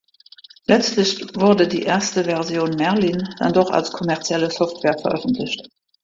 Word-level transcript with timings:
Letztlich 0.65 1.19
wurde 1.35 1.67
die 1.67 1.83
erste 1.83 2.23
Version 2.23 2.71
Merlin 2.71 3.29
dann 3.37 3.53
doch 3.53 3.69
als 3.69 3.91
kommerzielle 3.91 4.49
Software 4.49 4.97
veröffentlicht. 4.97 5.69